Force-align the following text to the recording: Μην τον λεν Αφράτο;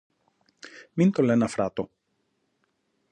Μην 0.93 1.11
τον 1.11 1.25
λεν 1.25 1.43
Αφράτο; 1.43 1.89